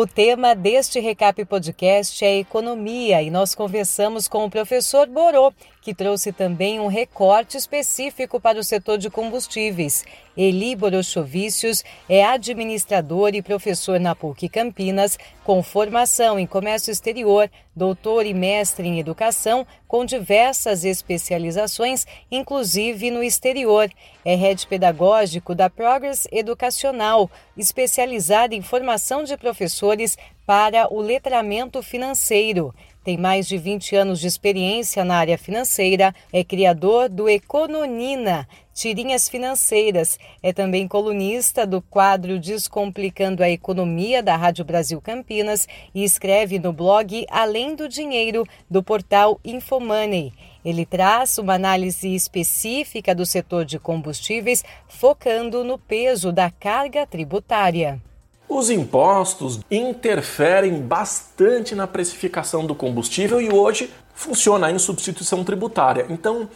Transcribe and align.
O 0.00 0.06
tema 0.06 0.54
deste 0.54 1.00
Recap 1.00 1.44
Podcast 1.44 2.24
é 2.24 2.38
economia 2.38 3.20
e 3.20 3.32
nós 3.32 3.52
conversamos 3.52 4.28
com 4.28 4.44
o 4.44 4.48
professor 4.48 5.08
Borô, 5.08 5.52
que 5.80 5.94
trouxe 5.94 6.32
também 6.32 6.80
um 6.80 6.86
recorte 6.86 7.56
específico 7.56 8.40
para 8.40 8.58
o 8.58 8.64
setor 8.64 8.98
de 8.98 9.08
combustíveis. 9.08 10.04
Eli 10.36 10.76
Borochovicius 10.76 11.82
é 12.08 12.24
administrador 12.24 13.34
e 13.34 13.42
professor 13.42 13.98
na 13.98 14.14
PUC 14.14 14.48
Campinas, 14.48 15.18
com 15.42 15.62
formação 15.62 16.38
em 16.38 16.46
comércio 16.46 16.92
exterior, 16.92 17.50
doutor 17.74 18.24
e 18.24 18.34
mestre 18.34 18.86
em 18.86 19.00
educação, 19.00 19.66
com 19.86 20.04
diversas 20.04 20.84
especializações, 20.84 22.06
inclusive 22.30 23.10
no 23.10 23.22
exterior. 23.22 23.90
É 24.24 24.34
head 24.34 24.66
pedagógico 24.66 25.54
da 25.54 25.68
Progress 25.70 26.28
Educacional, 26.30 27.30
especializada 27.56 28.54
em 28.54 28.62
formação 28.62 29.24
de 29.24 29.36
professores 29.36 30.16
para 30.46 30.92
o 30.92 31.00
letramento 31.00 31.82
financeiro. 31.82 32.74
Tem 33.04 33.16
mais 33.16 33.46
de 33.46 33.56
20 33.56 33.96
anos 33.96 34.20
de 34.20 34.26
experiência 34.26 35.04
na 35.04 35.16
área 35.16 35.38
financeira, 35.38 36.14
é 36.32 36.44
criador 36.44 37.08
do 37.08 37.28
Econonina, 37.28 38.46
tirinhas 38.74 39.28
financeiras. 39.28 40.18
É 40.42 40.52
também 40.52 40.86
colunista 40.86 41.66
do 41.66 41.80
quadro 41.80 42.38
Descomplicando 42.38 43.42
a 43.42 43.48
Economia 43.48 44.22
da 44.22 44.36
Rádio 44.36 44.64
Brasil 44.64 45.00
Campinas 45.00 45.66
e 45.94 46.04
escreve 46.04 46.58
no 46.58 46.72
blog 46.72 47.24
Além 47.30 47.74
do 47.74 47.88
Dinheiro, 47.88 48.44
do 48.68 48.82
portal 48.82 49.40
Infomoney. 49.44 50.32
Ele 50.64 50.84
traz 50.84 51.38
uma 51.38 51.54
análise 51.54 52.14
específica 52.14 53.14
do 53.14 53.24
setor 53.24 53.64
de 53.64 53.78
combustíveis, 53.78 54.64
focando 54.86 55.64
no 55.64 55.78
peso 55.78 56.30
da 56.30 56.50
carga 56.50 57.06
tributária. 57.06 58.02
Os 58.48 58.70
impostos 58.70 59.60
interferem 59.70 60.80
bastante 60.80 61.74
na 61.74 61.86
precificação 61.86 62.64
do 62.64 62.74
combustível 62.74 63.42
e 63.42 63.52
hoje 63.52 63.92
funciona 64.14 64.70
em 64.70 64.78
substituição 64.78 65.44
tributária. 65.44 66.06
Então, 66.08 66.48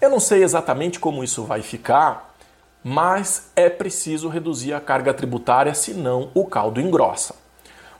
eu 0.00 0.08
não 0.08 0.20
sei 0.20 0.44
exatamente 0.44 1.00
como 1.00 1.24
isso 1.24 1.42
vai 1.42 1.60
ficar, 1.60 2.36
mas 2.84 3.50
é 3.56 3.68
preciso 3.68 4.28
reduzir 4.28 4.72
a 4.72 4.80
carga 4.80 5.12
tributária, 5.12 5.74
senão 5.74 6.30
o 6.34 6.46
caldo 6.46 6.80
engrossa. 6.80 7.34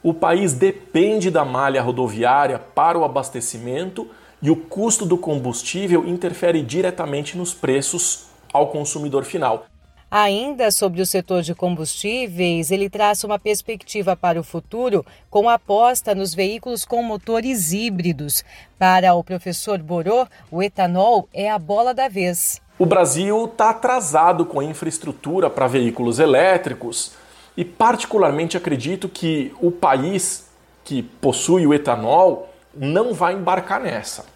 O 0.01 0.15
país 0.15 0.53
depende 0.53 1.28
da 1.28 1.45
malha 1.45 1.83
rodoviária 1.83 2.59
para 2.59 2.97
o 2.97 3.05
abastecimento 3.05 4.09
e 4.41 4.48
o 4.48 4.56
custo 4.56 5.05
do 5.05 5.19
combustível 5.19 6.06
interfere 6.06 6.62
diretamente 6.62 7.37
nos 7.37 7.53
preços 7.53 8.27
ao 8.53 8.69
consumidor 8.69 9.25
final. 9.25 9.67
Ainda 10.11 10.72
sobre 10.72 11.00
o 11.00 11.06
setor 11.06 11.42
de 11.42 11.55
combustíveis, 11.55 12.72
ele 12.72 12.91
traça 12.91 13.28
uma 13.28 13.39
perspectiva 13.39 14.16
para 14.16 14.41
o 14.41 14.42
futuro 14.42 15.06
com 15.30 15.48
aposta 15.48 16.16
nos 16.16 16.34
veículos 16.34 16.84
com 16.84 17.00
motores 17.00 17.72
híbridos. 17.72 18.42
Para 18.77 19.14
o 19.14 19.22
professor 19.22 19.78
Borô, 19.78 20.27
o 20.50 20.61
etanol 20.64 21.28
é 21.33 21.48
a 21.48 21.61
bola 21.61 21.94
da 21.94 22.08
vez. 22.08 22.61
O 22.77 22.84
Brasil 22.84 23.44
está 23.44 23.70
atrasado 23.70 24.44
com 24.44 24.58
a 24.58 24.64
infraestrutura 24.64 25.48
para 25.48 25.69
veículos 25.69 26.19
elétricos 26.19 27.12
e, 27.56 27.64
particularmente, 27.64 28.56
acredito 28.56 29.08
que 29.08 29.55
o 29.61 29.70
país 29.70 30.44
que 30.83 31.05
possui 31.05 31.69
o 31.69 31.72
etanol 31.72 32.53
não 32.75 33.14
vai 33.14 33.34
embarcar 33.34 33.81
nessa. 33.81 34.27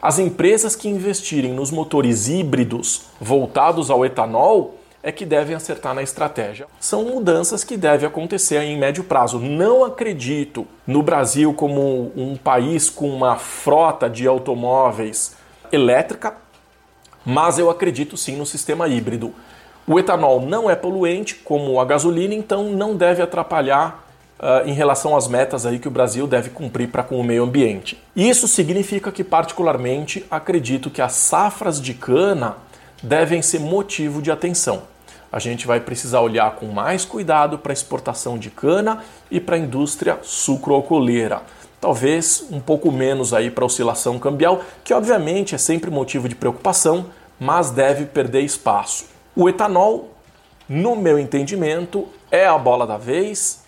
As 0.00 0.18
empresas 0.18 0.74
que 0.74 0.88
investirem 0.88 1.52
nos 1.52 1.70
motores 1.70 2.26
híbridos 2.26 3.02
voltados 3.20 3.90
ao 3.90 4.02
etanol 4.02 4.79
é 5.02 5.10
que 5.10 5.24
devem 5.24 5.56
acertar 5.56 5.94
na 5.94 6.02
estratégia. 6.02 6.66
São 6.78 7.04
mudanças 7.04 7.64
que 7.64 7.76
devem 7.76 8.06
acontecer 8.06 8.60
em 8.62 8.78
médio 8.78 9.04
prazo. 9.04 9.38
Não 9.38 9.84
acredito 9.84 10.66
no 10.86 11.02
Brasil 11.02 11.54
como 11.54 12.12
um 12.14 12.36
país 12.36 12.90
com 12.90 13.08
uma 13.08 13.36
frota 13.36 14.10
de 14.10 14.26
automóveis 14.26 15.36
elétrica, 15.72 16.34
mas 17.24 17.58
eu 17.58 17.70
acredito 17.70 18.16
sim 18.16 18.36
no 18.36 18.44
sistema 18.44 18.88
híbrido. 18.88 19.32
O 19.86 19.98
etanol 19.98 20.40
não 20.40 20.68
é 20.68 20.76
poluente 20.76 21.34
como 21.34 21.80
a 21.80 21.84
gasolina, 21.84 22.34
então 22.34 22.64
não 22.64 22.94
deve 22.94 23.22
atrapalhar 23.22 24.06
uh, 24.38 24.68
em 24.68 24.72
relação 24.72 25.16
às 25.16 25.26
metas 25.26 25.66
aí 25.66 25.78
que 25.78 25.88
o 25.88 25.90
Brasil 25.90 26.26
deve 26.26 26.50
cumprir 26.50 26.88
para 26.88 27.02
com 27.02 27.18
o 27.18 27.24
meio 27.24 27.44
ambiente. 27.44 28.00
Isso 28.14 28.46
significa 28.46 29.10
que, 29.10 29.24
particularmente, 29.24 30.24
acredito 30.30 30.90
que 30.90 31.02
as 31.02 31.12
safras 31.12 31.80
de 31.80 31.94
cana 31.94 32.56
devem 33.02 33.42
ser 33.42 33.60
motivo 33.60 34.20
de 34.20 34.30
atenção. 34.30 34.82
A 35.32 35.38
gente 35.38 35.66
vai 35.66 35.80
precisar 35.80 36.20
olhar 36.20 36.56
com 36.56 36.66
mais 36.66 37.04
cuidado 37.04 37.58
para 37.58 37.72
a 37.72 37.74
exportação 37.74 38.36
de 38.36 38.50
cana 38.50 39.04
e 39.30 39.40
para 39.40 39.56
a 39.56 39.58
indústria 39.58 40.18
sucroalcooleira. 40.22 41.42
Talvez 41.80 42.44
um 42.50 42.60
pouco 42.60 42.90
menos 42.90 43.32
aí 43.32 43.50
para 43.50 43.64
a 43.64 43.66
oscilação 43.66 44.18
cambial, 44.18 44.60
que 44.82 44.92
obviamente 44.92 45.54
é 45.54 45.58
sempre 45.58 45.90
motivo 45.90 46.28
de 46.28 46.34
preocupação, 46.34 47.06
mas 47.38 47.70
deve 47.70 48.04
perder 48.06 48.42
espaço. 48.42 49.06
O 49.34 49.48
etanol, 49.48 50.10
no 50.68 50.96
meu 50.96 51.18
entendimento, 51.18 52.08
é 52.30 52.46
a 52.46 52.58
bola 52.58 52.86
da 52.86 52.98
vez, 52.98 53.59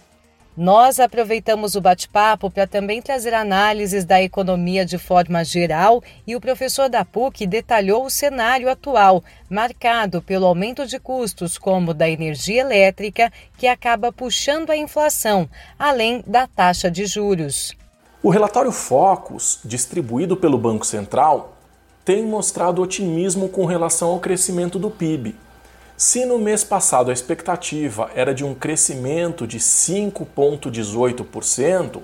nós 0.57 1.01
aproveitamos 1.01 1.75
o 1.75 1.81
bate-papo 1.81 2.51
para 2.51 2.67
também 2.67 3.01
trazer 3.01 3.33
análises 3.33 4.05
da 4.05 4.23
economia 4.23 4.85
de 4.85 4.99
forma 4.99 5.43
geral 5.43 6.03
e 6.27 6.37
o 6.37 6.41
professor 6.41 6.91
da 6.91 7.05
PUC 7.07 7.47
detalhou 7.47 8.05
o 8.05 8.11
cenário 8.11 8.71
atual, 8.71 9.25
marcado 9.49 10.21
pelo 10.21 10.45
aumento 10.45 10.87
de 10.87 10.99
custos, 10.99 11.57
como 11.57 11.95
da 11.95 12.09
energia 12.09 12.61
elétrica, 12.61 13.33
que 13.57 13.67
acaba 13.67 14.13
puxando 14.13 14.69
a 14.69 14.77
inflação, 14.77 15.49
além 15.79 16.23
da 16.27 16.47
taxa 16.47 16.91
de 16.91 17.07
juros. 17.07 17.75
O 18.23 18.29
relatório 18.29 18.71
Focus, 18.71 19.59
distribuído 19.65 20.37
pelo 20.37 20.59
Banco 20.59 20.87
Central, 20.87 21.57
tem 22.05 22.23
mostrado 22.25 22.83
otimismo 22.83 23.49
com 23.49 23.65
relação 23.65 24.11
ao 24.11 24.21
crescimento 24.21 24.79
do 24.79 24.91
PIB 24.91 25.35
se 26.03 26.27
no 26.27 26.37
mês 26.37 26.65
passado 26.65 27.11
a 27.11 27.13
expectativa 27.13 28.11
era 28.13 28.35
de 28.35 28.45
um 28.45 28.57
crescimento 28.57 29.47
de 29.47 29.61
5,18%, 29.61 32.01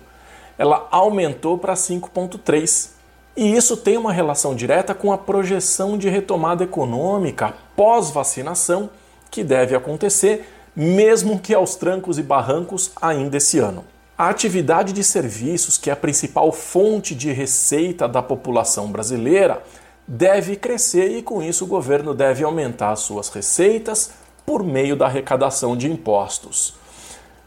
ela 0.56 0.86
aumentou 0.92 1.58
para 1.58 1.74
5,3%. 1.74 2.90
E 3.36 3.56
isso 3.56 3.76
tem 3.76 3.96
uma 3.96 4.12
relação 4.12 4.54
direta 4.54 4.94
com 4.94 5.12
a 5.12 5.18
projeção 5.18 5.98
de 5.98 6.08
retomada 6.08 6.62
econômica 6.62 7.54
pós-vacinação 7.74 8.88
que 9.32 9.42
deve 9.42 9.74
acontecer, 9.74 10.48
mesmo 10.76 11.40
que 11.40 11.52
aos 11.52 11.74
trancos 11.74 12.20
e 12.20 12.22
barrancos 12.22 12.92
ainda 13.02 13.38
esse 13.38 13.58
ano. 13.58 13.84
A 14.16 14.28
atividade 14.28 14.92
de 14.92 15.02
serviços, 15.02 15.76
que 15.76 15.90
é 15.90 15.92
a 15.92 15.96
principal 15.96 16.52
fonte 16.52 17.16
de 17.16 17.32
receita 17.32 18.06
da 18.06 18.22
população 18.22 18.92
brasileira, 18.92 19.60
deve 20.08 20.56
crescer 20.56 21.18
e 21.18 21.22
com 21.22 21.42
isso 21.42 21.66
o 21.66 21.68
governo 21.68 22.14
deve 22.14 22.42
aumentar 22.42 22.96
suas 22.96 23.28
receitas 23.28 24.12
por 24.46 24.64
meio 24.64 24.96
da 24.96 25.04
arrecadação 25.04 25.76
de 25.76 25.86
impostos. 25.86 26.74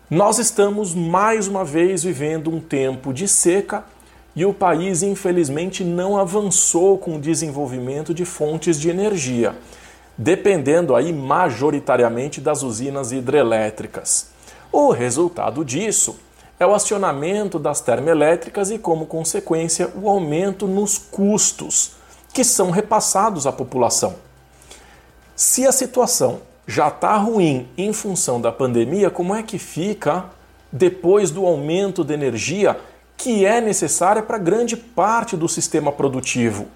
Nós 0.07 0.38
estamos 0.38 0.94
mais 0.94 1.47
uma 1.47 1.66
vez 1.66 2.03
vivendo 2.03 2.51
um 2.51 2.59
tempo 2.59 3.11
de 3.11 3.27
seca 3.27 3.83
e 4.35 4.45
o 4.45 4.53
país 4.53 5.01
infelizmente 5.01 5.83
não 5.83 6.16
avançou 6.16 7.00
com 7.00 7.16
o 7.16 7.19
desenvolvimento 7.19 8.13
de 8.13 8.25
fontes 8.25 8.79
de 8.79 8.89
energia, 8.89 9.55
dependendo 10.16 10.95
aí 10.95 11.11
majoritariamente 11.11 12.39
das 12.39 12.61
usinas 12.61 13.11
hidrelétricas. 13.11 14.29
O 14.71 14.91
resultado 14.91 15.66
disso 15.66 16.19
é 16.59 16.66
o 16.66 16.75
acionamento 16.75 17.57
das 17.57 17.81
termoelétricas 17.81 18.69
e, 18.69 18.77
como 18.77 19.07
consequência, 19.07 19.89
o 19.95 20.07
aumento 20.07 20.67
nos 20.67 20.97
custos 20.97 22.00
que 22.34 22.44
são 22.44 22.72
repassados 22.72 23.46
à 23.46 23.52
população. 23.52 24.16
Se 25.36 25.66
a 25.68 25.72
situação 25.72 26.42
já 26.68 26.88
está 26.88 27.18
ruim 27.18 27.68
em 27.78 27.92
função 27.92 28.39
da 28.39 28.51
pandemia, 28.51 29.10
como 29.10 29.36
é 29.36 29.44
que 29.44 29.57
fica 29.57 30.25
depois 30.72 31.31
do 31.31 31.45
aumento 31.45 32.04
de 32.04 32.13
energia 32.13 32.80
que 33.18 33.45
é 33.45 33.60
necessária 33.60 34.22
para 34.24 34.38
grande 34.38 34.78
parte 34.78 35.36
do 35.36 35.50
sistema 35.50 35.92
produtivo? 35.92 36.68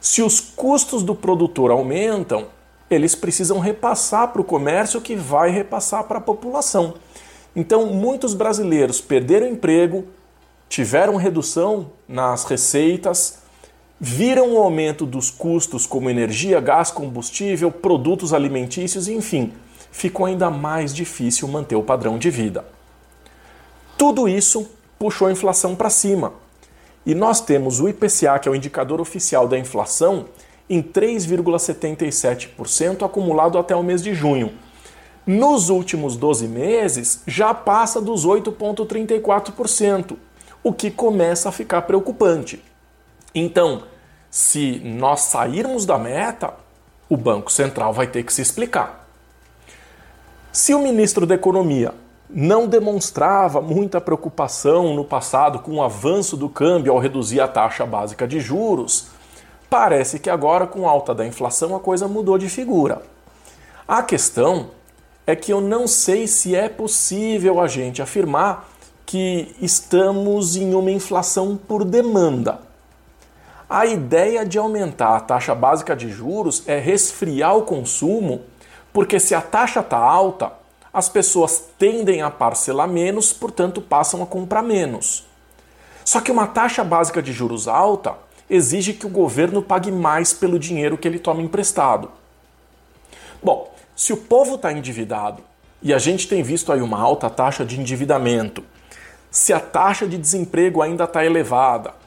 Se 0.00 0.22
os 0.22 0.40
custos 0.40 1.02
do 1.02 1.14
produtor 1.14 1.70
aumentam, 1.70 2.48
eles 2.90 3.14
precisam 3.14 3.58
repassar 3.58 4.28
para 4.28 4.40
o 4.40 4.44
comércio 4.44 5.00
que 5.00 5.16
vai 5.16 5.50
repassar 5.50 6.04
para 6.04 6.18
a 6.18 6.20
população. 6.20 6.94
Então, 7.56 7.86
muitos 7.86 8.34
brasileiros 8.34 9.00
perderam 9.00 9.46
emprego, 9.46 10.04
tiveram 10.68 11.16
redução 11.16 11.90
nas 12.06 12.44
receitas, 12.44 13.43
viram 14.00 14.54
o 14.54 14.58
aumento 14.58 15.06
dos 15.06 15.30
custos 15.30 15.86
como 15.86 16.10
energia, 16.10 16.58
gás, 16.60 16.90
combustível, 16.90 17.70
produtos 17.70 18.34
alimentícios, 18.34 19.06
enfim, 19.08 19.52
ficou 19.90 20.26
ainda 20.26 20.50
mais 20.50 20.94
difícil 20.94 21.48
manter 21.48 21.76
o 21.76 21.82
padrão 21.82 22.18
de 22.18 22.28
vida. 22.30 22.64
Tudo 23.96 24.28
isso 24.28 24.68
puxou 24.98 25.28
a 25.28 25.32
inflação 25.32 25.76
para 25.76 25.88
cima. 25.88 26.34
E 27.06 27.14
nós 27.14 27.40
temos 27.40 27.80
o 27.80 27.88
IPCA, 27.88 28.38
que 28.38 28.46
é 28.48 28.52
o 28.52 28.54
indicador 28.54 29.00
oficial 29.00 29.46
da 29.46 29.58
inflação, 29.58 30.26
em 30.68 30.82
3,77% 30.82 33.04
acumulado 33.04 33.58
até 33.58 33.76
o 33.76 33.82
mês 33.82 34.02
de 34.02 34.14
junho. 34.14 34.52
nos 35.26 35.70
últimos 35.70 36.18
12 36.18 36.46
meses 36.46 37.22
já 37.26 37.54
passa 37.54 37.98
dos 37.98 38.26
8,34%, 38.26 40.18
o 40.62 40.70
que 40.70 40.90
começa 40.90 41.48
a 41.48 41.52
ficar 41.52 41.80
preocupante. 41.82 42.62
Então, 43.34 43.82
se 44.30 44.80
nós 44.84 45.22
sairmos 45.22 45.84
da 45.84 45.98
meta, 45.98 46.54
o 47.08 47.16
Banco 47.16 47.50
Central 47.50 47.92
vai 47.92 48.06
ter 48.06 48.22
que 48.22 48.32
se 48.32 48.42
explicar. 48.42 49.08
Se 50.52 50.72
o 50.72 50.78
ministro 50.78 51.26
da 51.26 51.34
Economia 51.34 51.92
não 52.30 52.66
demonstrava 52.66 53.60
muita 53.60 54.00
preocupação 54.00 54.94
no 54.94 55.04
passado 55.04 55.58
com 55.58 55.76
o 55.76 55.82
avanço 55.82 56.36
do 56.36 56.48
câmbio 56.48 56.92
ao 56.92 56.98
reduzir 56.98 57.40
a 57.40 57.48
taxa 57.48 57.84
básica 57.84 58.26
de 58.26 58.40
juros, 58.40 59.08
parece 59.68 60.18
que 60.18 60.30
agora, 60.30 60.66
com 60.66 60.88
a 60.88 60.90
alta 60.90 61.14
da 61.14 61.26
inflação, 61.26 61.74
a 61.74 61.80
coisa 61.80 62.08
mudou 62.08 62.38
de 62.38 62.48
figura. 62.48 63.02
A 63.86 64.02
questão 64.02 64.70
é 65.26 65.34
que 65.34 65.52
eu 65.52 65.60
não 65.60 65.86
sei 65.86 66.26
se 66.26 66.54
é 66.54 66.68
possível 66.68 67.60
a 67.60 67.66
gente 67.66 68.00
afirmar 68.00 68.68
que 69.04 69.54
estamos 69.60 70.56
em 70.56 70.74
uma 70.74 70.90
inflação 70.90 71.56
por 71.56 71.84
demanda. 71.84 72.60
A 73.74 73.86
ideia 73.86 74.46
de 74.46 74.56
aumentar 74.56 75.16
a 75.16 75.20
taxa 75.20 75.52
básica 75.52 75.96
de 75.96 76.08
juros 76.08 76.62
é 76.64 76.78
resfriar 76.78 77.56
o 77.56 77.62
consumo, 77.62 78.42
porque 78.92 79.18
se 79.18 79.34
a 79.34 79.40
taxa 79.40 79.80
está 79.80 79.96
alta, 79.98 80.52
as 80.92 81.08
pessoas 81.08 81.70
tendem 81.76 82.22
a 82.22 82.30
parcelar 82.30 82.86
menos, 82.86 83.32
portanto 83.32 83.80
passam 83.80 84.22
a 84.22 84.26
comprar 84.26 84.62
menos. 84.62 85.26
Só 86.04 86.20
que 86.20 86.30
uma 86.30 86.46
taxa 86.46 86.84
básica 86.84 87.20
de 87.20 87.32
juros 87.32 87.66
alta 87.66 88.14
exige 88.48 88.92
que 88.92 89.06
o 89.06 89.10
governo 89.10 89.60
pague 89.60 89.90
mais 89.90 90.32
pelo 90.32 90.56
dinheiro 90.56 90.96
que 90.96 91.08
ele 91.08 91.18
toma 91.18 91.42
emprestado. 91.42 92.12
Bom, 93.42 93.74
se 93.96 94.12
o 94.12 94.16
povo 94.16 94.54
está 94.54 94.72
endividado 94.72 95.42
e 95.82 95.92
a 95.92 95.98
gente 95.98 96.28
tem 96.28 96.44
visto 96.44 96.72
aí 96.72 96.80
uma 96.80 97.00
alta 97.00 97.28
taxa 97.28 97.64
de 97.64 97.80
endividamento, 97.80 98.62
se 99.32 99.52
a 99.52 99.58
taxa 99.58 100.06
de 100.06 100.16
desemprego 100.16 100.80
ainda 100.80 101.02
está 101.02 101.24
elevada, 101.24 102.03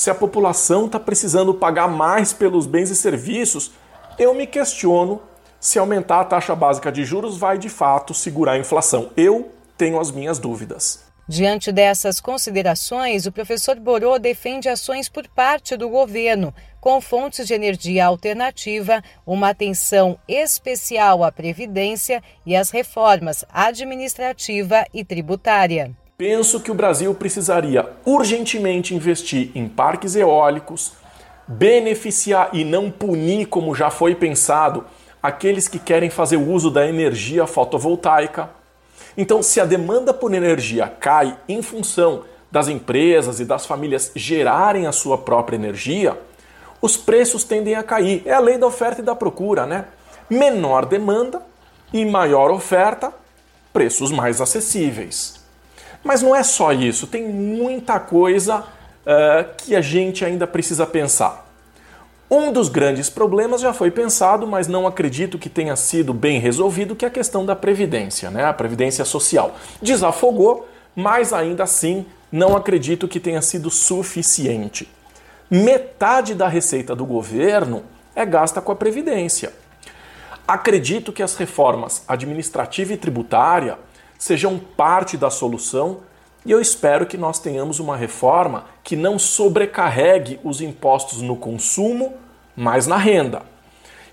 se 0.00 0.08
a 0.08 0.14
população 0.14 0.86
está 0.86 0.98
precisando 0.98 1.52
pagar 1.52 1.86
mais 1.86 2.32
pelos 2.32 2.64
bens 2.64 2.88
e 2.88 2.96
serviços, 2.96 3.70
eu 4.18 4.32
me 4.32 4.46
questiono 4.46 5.20
se 5.60 5.78
aumentar 5.78 6.20
a 6.20 6.24
taxa 6.24 6.56
básica 6.56 6.90
de 6.90 7.04
juros 7.04 7.36
vai 7.36 7.58
de 7.58 7.68
fato 7.68 8.14
segurar 8.14 8.52
a 8.52 8.58
inflação. 8.58 9.10
Eu 9.14 9.52
tenho 9.76 10.00
as 10.00 10.10
minhas 10.10 10.38
dúvidas. 10.38 11.04
Diante 11.28 11.70
dessas 11.70 12.18
considerações, 12.18 13.26
o 13.26 13.30
professor 13.30 13.78
Borô 13.78 14.18
defende 14.18 14.70
ações 14.70 15.06
por 15.06 15.28
parte 15.28 15.76
do 15.76 15.90
governo, 15.90 16.54
com 16.80 16.98
fontes 16.98 17.46
de 17.46 17.52
energia 17.52 18.06
alternativa, 18.06 19.04
uma 19.26 19.50
atenção 19.50 20.18
especial 20.26 21.22
à 21.22 21.30
previdência 21.30 22.22
e 22.46 22.56
às 22.56 22.70
reformas 22.70 23.44
administrativa 23.52 24.82
e 24.94 25.04
tributária. 25.04 25.94
Penso 26.20 26.60
que 26.60 26.70
o 26.70 26.74
Brasil 26.74 27.14
precisaria 27.14 27.88
urgentemente 28.04 28.94
investir 28.94 29.50
em 29.54 29.66
parques 29.66 30.14
eólicos, 30.14 30.92
beneficiar 31.48 32.50
e 32.52 32.62
não 32.62 32.90
punir, 32.90 33.46
como 33.46 33.74
já 33.74 33.90
foi 33.90 34.14
pensado, 34.14 34.84
aqueles 35.22 35.66
que 35.66 35.78
querem 35.78 36.10
fazer 36.10 36.36
uso 36.36 36.70
da 36.70 36.86
energia 36.86 37.46
fotovoltaica 37.46 38.50
então, 39.16 39.42
se 39.42 39.60
a 39.60 39.64
demanda 39.64 40.14
por 40.14 40.32
energia 40.32 40.88
cai 41.00 41.36
em 41.48 41.62
função 41.62 42.24
das 42.50 42.68
empresas 42.68 43.40
e 43.40 43.44
das 43.44 43.66
famílias 43.66 44.12
gerarem 44.14 44.86
a 44.86 44.92
sua 44.92 45.18
própria 45.18 45.56
energia, 45.56 46.18
os 46.80 46.96
preços 46.96 47.44
tendem 47.44 47.74
a 47.74 47.82
cair. 47.82 48.22
É 48.24 48.32
a 48.32 48.40
lei 48.40 48.56
da 48.56 48.66
oferta 48.66 49.00
e 49.00 49.04
da 49.04 49.14
procura, 49.14 49.66
né? 49.66 49.86
Menor 50.28 50.86
demanda 50.86 51.42
e 51.92 52.04
maior 52.04 52.50
oferta, 52.50 53.12
preços 53.72 54.10
mais 54.10 54.40
acessíveis. 54.40 55.39
Mas 56.02 56.22
não 56.22 56.34
é 56.34 56.42
só 56.42 56.72
isso, 56.72 57.06
tem 57.06 57.28
muita 57.28 58.00
coisa 58.00 58.60
uh, 58.60 59.54
que 59.58 59.76
a 59.76 59.80
gente 59.80 60.24
ainda 60.24 60.46
precisa 60.46 60.86
pensar. 60.86 61.46
Um 62.30 62.52
dos 62.52 62.68
grandes 62.68 63.10
problemas 63.10 63.60
já 63.60 63.72
foi 63.72 63.90
pensado, 63.90 64.46
mas 64.46 64.68
não 64.68 64.86
acredito 64.86 65.36
que 65.36 65.48
tenha 65.48 65.74
sido 65.74 66.14
bem 66.14 66.38
resolvido, 66.38 66.94
que 66.94 67.04
é 67.04 67.08
a 67.08 67.10
questão 67.10 67.44
da 67.44 67.56
previdência, 67.56 68.30
né? 68.30 68.44
A 68.44 68.52
previdência 68.52 69.04
social. 69.04 69.56
Desafogou, 69.82 70.68
mas 70.94 71.32
ainda 71.32 71.64
assim 71.64 72.06
não 72.30 72.56
acredito 72.56 73.08
que 73.08 73.18
tenha 73.18 73.42
sido 73.42 73.68
suficiente. 73.68 74.88
Metade 75.50 76.36
da 76.36 76.46
receita 76.46 76.94
do 76.94 77.04
governo 77.04 77.82
é 78.14 78.24
gasta 78.24 78.60
com 78.60 78.70
a 78.70 78.76
previdência. 78.76 79.52
Acredito 80.46 81.12
que 81.12 81.24
as 81.24 81.34
reformas 81.34 82.04
administrativa 82.06 82.92
e 82.92 82.96
tributária 82.96 83.76
sejam 84.20 84.58
parte 84.58 85.16
da 85.16 85.30
solução 85.30 86.00
e 86.44 86.50
eu 86.50 86.60
espero 86.60 87.06
que 87.06 87.16
nós 87.16 87.38
tenhamos 87.38 87.80
uma 87.80 87.96
reforma 87.96 88.66
que 88.84 88.94
não 88.94 89.18
sobrecarregue 89.18 90.38
os 90.44 90.60
impostos 90.60 91.22
no 91.22 91.34
consumo, 91.34 92.14
mas 92.54 92.86
na 92.86 92.98
renda. 92.98 93.42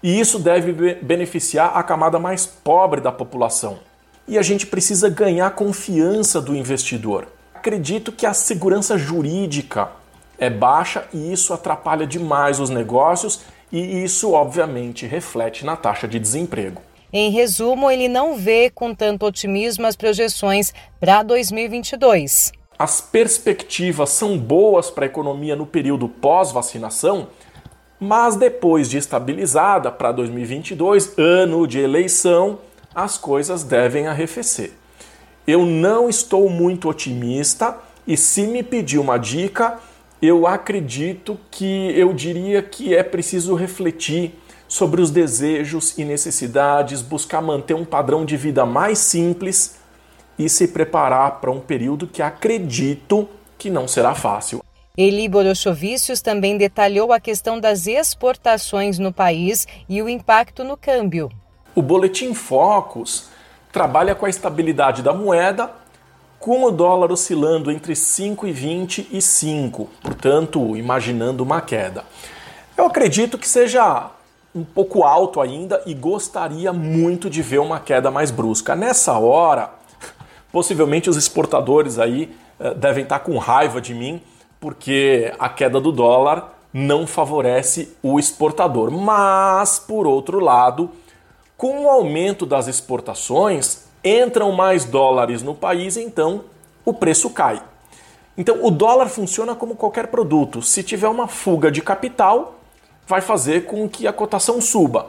E 0.01 0.17
isso 0.17 0.39
deve 0.39 0.95
beneficiar 0.95 1.75
a 1.75 1.83
camada 1.83 2.17
mais 2.17 2.45
pobre 2.45 3.01
da 3.01 3.11
população. 3.11 3.79
E 4.25 4.37
a 4.37 4.41
gente 4.41 4.65
precisa 4.65 5.09
ganhar 5.09 5.51
confiança 5.51 6.41
do 6.41 6.55
investidor. 6.55 7.27
Acredito 7.53 8.11
que 8.13 8.25
a 8.25 8.33
segurança 8.33 8.97
jurídica 8.97 9.89
é 10.37 10.49
baixa 10.49 11.05
e 11.13 11.33
isso 11.33 11.53
atrapalha 11.53 12.07
demais 12.07 12.61
os 12.61 12.69
negócios 12.69 13.41
e 13.69 14.03
isso, 14.03 14.31
obviamente, 14.31 15.05
reflete 15.05 15.65
na 15.65 15.75
taxa 15.75 16.07
de 16.07 16.17
desemprego. 16.17 16.81
Em 17.11 17.31
resumo, 17.31 17.89
ele 17.89 18.09
não 18.09 18.35
vê 18.35 18.69
com 18.69 18.93
tanto 18.93 19.25
otimismo 19.25 19.87
as 19.87 19.95
projeções 19.95 20.73
para 20.99 21.23
2022. 21.23 22.51
As 22.77 23.01
perspectivas 23.01 24.09
são 24.09 24.37
boas 24.37 24.89
para 24.89 25.05
a 25.05 25.07
economia 25.07 25.55
no 25.55 25.65
período 25.65 26.09
pós-vacinação, 26.09 27.29
mas 27.99 28.35
depois 28.35 28.89
de 28.89 28.97
estabilizada 28.97 29.91
para 29.91 30.11
2022, 30.11 31.17
ano 31.17 31.65
de 31.65 31.79
eleição, 31.79 32.59
as 32.93 33.17
coisas 33.17 33.63
devem 33.63 34.07
arrefecer. 34.07 34.73
Eu 35.47 35.65
não 35.65 36.09
estou 36.09 36.49
muito 36.49 36.89
otimista 36.89 37.77
e 38.05 38.17
se 38.17 38.45
me 38.45 38.61
pedir 38.61 38.99
uma 38.99 39.17
dica, 39.17 39.79
eu 40.21 40.45
acredito 40.45 41.39
que 41.49 41.91
eu 41.97 42.13
diria 42.13 42.61
que 42.61 42.93
é 42.93 43.01
preciso 43.01 43.55
refletir 43.55 44.33
sobre 44.67 45.01
os 45.01 45.09
desejos 45.09 45.97
e 45.97 46.03
necessidades, 46.03 47.01
buscar 47.01 47.41
manter 47.41 47.73
um 47.73 47.85
padrão 47.85 48.25
de 48.25 48.35
vida 48.35 48.65
mais 48.65 48.99
simples 48.99 49.77
e 50.37 50.49
se 50.49 50.67
preparar 50.67 51.39
para 51.39 51.51
um 51.51 51.59
período 51.59 52.07
que 52.07 52.21
acredito 52.21 53.27
que 53.57 53.69
não 53.69 53.87
será 53.87 54.13
fácil. 54.13 54.63
Eli 54.97 55.29
Borochovicius 55.29 56.21
também 56.21 56.57
detalhou 56.57 57.13
a 57.13 57.19
questão 57.19 57.59
das 57.59 57.85
exportações 57.85 58.97
no 58.97 59.13
país 59.13 59.67
e 59.87 60.01
o 60.01 60.09
impacto 60.09 60.63
no 60.63 60.75
câmbio. 60.75 61.29
O 61.75 61.81
Boletim 61.81 62.33
Focus 62.33 63.29
trabalha 63.71 64.15
com 64.15 64.25
a 64.25 64.29
estabilidade 64.29 65.03
da 65.03 65.13
moeda, 65.13 65.69
com 66.39 66.63
o 66.63 66.71
dólar 66.71 67.11
oscilando 67.11 67.71
entre 67.71 67.93
5,20 67.93 69.07
e 69.11 69.21
5, 69.21 69.87
portanto, 70.01 70.75
imaginando 70.75 71.43
uma 71.43 71.61
queda. 71.61 72.03
Eu 72.75 72.85
acredito 72.85 73.37
que 73.37 73.47
seja 73.47 74.09
um 74.57 74.63
pouco 74.63 75.03
alto 75.03 75.39
ainda 75.39 75.81
e 75.85 75.93
gostaria 75.93 76.73
muito 76.73 77.29
de 77.29 77.41
ver 77.43 77.59
uma 77.59 77.79
queda 77.79 78.09
mais 78.09 78.31
brusca. 78.31 78.75
Nessa 78.75 79.17
hora, 79.19 79.69
possivelmente 80.51 81.09
os 81.09 81.15
exportadores 81.15 81.99
aí 81.99 82.35
eh, 82.59 82.73
devem 82.73 83.03
estar 83.03 83.19
com 83.19 83.37
raiva 83.37 83.79
de 83.79 83.93
mim, 83.93 84.19
porque 84.59 85.31
a 85.37 85.47
queda 85.47 85.79
do 85.79 85.91
dólar 85.91 86.55
não 86.73 87.05
favorece 87.05 87.95
o 88.01 88.17
exportador. 88.17 88.89
Mas, 88.89 89.77
por 89.77 90.07
outro 90.07 90.39
lado, 90.39 90.89
com 91.55 91.85
o 91.85 91.89
aumento 91.89 92.45
das 92.45 92.67
exportações, 92.67 93.85
entram 94.03 94.51
mais 94.51 94.85
dólares 94.85 95.43
no 95.43 95.53
país, 95.53 95.97
então 95.97 96.45
o 96.83 96.93
preço 96.93 97.29
cai. 97.29 97.61
Então, 98.35 98.63
o 98.63 98.71
dólar 98.71 99.07
funciona 99.07 99.55
como 99.55 99.75
qualquer 99.75 100.07
produto. 100.07 100.61
Se 100.61 100.81
tiver 100.81 101.07
uma 101.07 101.27
fuga 101.27 101.71
de 101.71 101.81
capital, 101.81 102.56
vai 103.07 103.21
fazer 103.21 103.65
com 103.65 103.87
que 103.87 104.05
a 104.05 104.13
cotação 104.13 104.59
suba. 104.59 105.07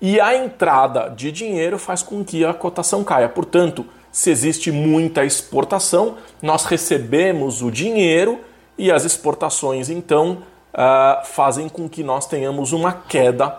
E 0.00 0.20
a 0.20 0.34
entrada 0.34 1.08
de 1.08 1.30
dinheiro 1.30 1.78
faz 1.78 2.02
com 2.02 2.24
que 2.24 2.44
a 2.44 2.52
cotação 2.52 3.04
caia. 3.04 3.28
Portanto, 3.28 3.86
se 4.10 4.30
existe 4.30 4.72
muita 4.72 5.24
exportação, 5.24 6.16
nós 6.40 6.64
recebemos 6.64 7.62
o 7.62 7.70
dinheiro 7.70 8.40
e 8.78 8.90
as 8.90 9.04
exportações, 9.04 9.90
então, 9.90 10.38
uh, 10.72 11.24
fazem 11.24 11.68
com 11.68 11.88
que 11.88 12.02
nós 12.02 12.26
tenhamos 12.26 12.72
uma 12.72 12.92
queda 12.92 13.58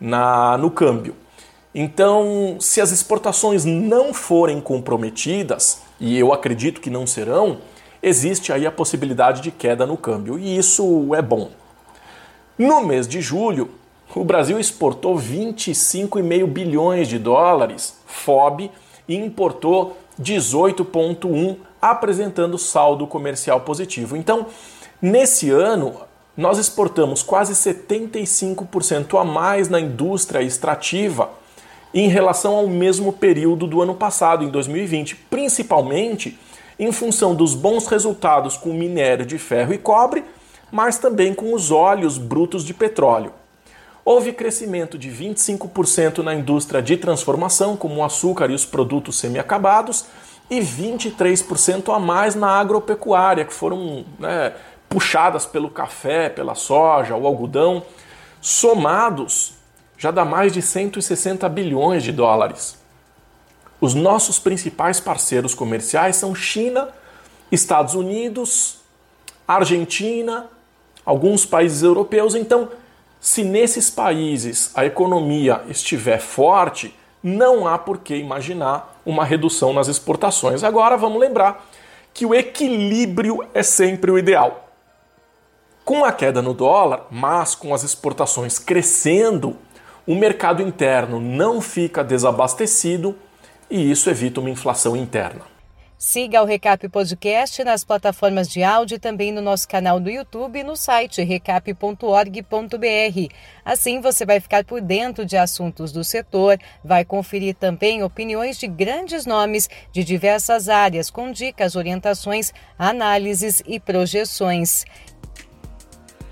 na, 0.00 0.56
no 0.58 0.70
câmbio. 0.70 1.14
Então, 1.74 2.56
se 2.58 2.80
as 2.80 2.90
exportações 2.90 3.64
não 3.64 4.14
forem 4.14 4.60
comprometidas, 4.60 5.82
e 6.00 6.18
eu 6.18 6.32
acredito 6.32 6.80
que 6.80 6.88
não 6.88 7.06
serão, 7.06 7.58
existe 8.02 8.52
aí 8.52 8.66
a 8.66 8.72
possibilidade 8.72 9.42
de 9.42 9.50
queda 9.50 9.86
no 9.86 9.96
câmbio, 9.96 10.38
e 10.38 10.56
isso 10.56 11.14
é 11.14 11.20
bom. 11.20 11.50
No 12.58 12.80
mês 12.80 13.06
de 13.06 13.20
julho, 13.20 13.68
o 14.14 14.24
Brasil 14.24 14.58
exportou 14.58 15.14
25,5 15.16 16.46
bilhões 16.46 17.06
de 17.06 17.18
dólares, 17.18 17.98
FOB, 18.06 18.70
e 19.06 19.14
importou 19.14 19.98
18,1, 20.18 21.56
apresentando 21.82 22.56
saldo 22.56 23.06
comercial 23.06 23.60
positivo. 23.60 24.16
Então, 24.16 24.46
nesse 25.02 25.50
ano, 25.50 25.96
nós 26.34 26.56
exportamos 26.56 27.22
quase 27.22 27.52
75% 27.52 29.20
a 29.20 29.24
mais 29.24 29.68
na 29.68 29.78
indústria 29.78 30.40
extrativa 30.40 31.28
em 31.92 32.08
relação 32.08 32.54
ao 32.54 32.66
mesmo 32.66 33.12
período 33.12 33.66
do 33.66 33.82
ano 33.82 33.94
passado, 33.94 34.42
em 34.42 34.48
2020, 34.48 35.14
principalmente 35.28 36.38
em 36.78 36.90
função 36.90 37.34
dos 37.34 37.54
bons 37.54 37.86
resultados 37.86 38.56
com 38.56 38.72
minério 38.72 39.26
de 39.26 39.38
ferro 39.38 39.74
e 39.74 39.78
cobre, 39.78 40.24
mas 40.76 40.98
também 40.98 41.32
com 41.32 41.54
os 41.54 41.70
óleos 41.70 42.18
brutos 42.18 42.62
de 42.62 42.74
petróleo. 42.74 43.32
Houve 44.04 44.30
crescimento 44.30 44.98
de 44.98 45.08
25% 45.08 46.18
na 46.18 46.34
indústria 46.34 46.82
de 46.82 46.98
transformação, 46.98 47.78
como 47.78 47.96
o 47.96 48.04
açúcar 48.04 48.50
e 48.50 48.54
os 48.54 48.66
produtos 48.66 49.18
semiacabados, 49.18 50.04
e 50.50 50.60
23% 50.60 51.94
a 51.94 51.98
mais 51.98 52.34
na 52.34 52.50
agropecuária, 52.50 53.46
que 53.46 53.54
foram 53.54 54.04
né, 54.18 54.52
puxadas 54.86 55.46
pelo 55.46 55.70
café, 55.70 56.28
pela 56.28 56.54
soja, 56.54 57.16
o 57.16 57.26
algodão, 57.26 57.82
somados 58.38 59.54
já 59.96 60.10
dá 60.10 60.26
mais 60.26 60.52
de 60.52 60.60
160 60.60 61.48
bilhões 61.48 62.02
de 62.02 62.12
dólares. 62.12 62.78
Os 63.80 63.94
nossos 63.94 64.38
principais 64.38 65.00
parceiros 65.00 65.54
comerciais 65.54 66.16
são 66.16 66.34
China, 66.34 66.90
Estados 67.50 67.94
Unidos, 67.94 68.80
Argentina, 69.48 70.50
alguns 71.06 71.46
países 71.46 71.82
europeus. 71.82 72.34
Então, 72.34 72.68
se 73.20 73.44
nesses 73.44 73.88
países 73.88 74.72
a 74.74 74.84
economia 74.84 75.62
estiver 75.68 76.18
forte, 76.18 76.94
não 77.22 77.66
há 77.66 77.78
por 77.78 77.98
que 77.98 78.16
imaginar 78.16 79.00
uma 79.06 79.24
redução 79.24 79.72
nas 79.72 79.88
exportações. 79.88 80.62
Agora, 80.62 80.96
vamos 80.96 81.20
lembrar 81.20 81.64
que 82.12 82.26
o 82.26 82.34
equilíbrio 82.34 83.46
é 83.54 83.62
sempre 83.62 84.10
o 84.10 84.18
ideal. 84.18 84.68
Com 85.84 86.04
a 86.04 86.12
queda 86.12 86.42
no 86.42 86.52
dólar, 86.52 87.06
mas 87.10 87.54
com 87.54 87.72
as 87.72 87.84
exportações 87.84 88.58
crescendo, 88.58 89.56
o 90.06 90.14
mercado 90.14 90.62
interno 90.62 91.20
não 91.20 91.60
fica 91.60 92.02
desabastecido 92.02 93.16
e 93.70 93.90
isso 93.90 94.10
evita 94.10 94.40
uma 94.40 94.50
inflação 94.50 94.96
interna. 94.96 95.55
Siga 95.98 96.42
o 96.42 96.44
Recap 96.44 96.86
Podcast 96.90 97.64
nas 97.64 97.82
plataformas 97.82 98.48
de 98.48 98.62
áudio 98.62 98.96
e 98.96 98.98
também 98.98 99.32
no 99.32 99.40
nosso 99.40 99.66
canal 99.66 99.98
do 99.98 100.10
YouTube 100.10 100.58
e 100.58 100.62
no 100.62 100.76
site 100.76 101.22
recap.org.br. 101.22 103.34
Assim 103.64 104.02
você 104.02 104.26
vai 104.26 104.38
ficar 104.38 104.62
por 104.62 104.82
dentro 104.82 105.24
de 105.24 105.38
assuntos 105.38 105.92
do 105.92 106.04
setor, 106.04 106.58
vai 106.84 107.02
conferir 107.02 107.54
também 107.54 108.02
opiniões 108.02 108.58
de 108.58 108.66
grandes 108.66 109.24
nomes 109.24 109.70
de 109.90 110.04
diversas 110.04 110.68
áreas, 110.68 111.08
com 111.08 111.32
dicas, 111.32 111.76
orientações, 111.76 112.52
análises 112.78 113.62
e 113.66 113.80
projeções. 113.80 114.84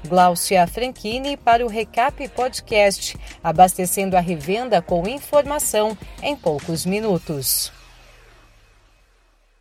Glaucia 0.07 0.67
Franchini 0.67 1.39
para 1.39 1.65
o 1.65 1.71
Recap 1.71 2.29
Podcast, 2.29 3.17
abastecendo 3.43 4.15
a 4.15 4.21
revenda 4.21 4.83
com 4.83 5.09
informação 5.09 5.97
em 6.23 6.37
poucos 6.37 6.85
minutos. 6.85 7.73